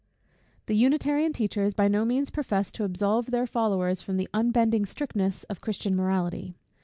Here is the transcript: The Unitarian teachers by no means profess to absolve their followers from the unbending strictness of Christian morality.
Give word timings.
The 0.65 0.75
Unitarian 0.75 1.31
teachers 1.31 1.75
by 1.75 1.87
no 1.87 2.05
means 2.05 2.31
profess 2.31 2.71
to 2.71 2.83
absolve 2.85 3.27
their 3.27 3.45
followers 3.45 4.01
from 4.01 4.17
the 4.17 4.27
unbending 4.33 4.87
strictness 4.87 5.43
of 5.43 5.61
Christian 5.61 5.95
morality. 5.95 6.55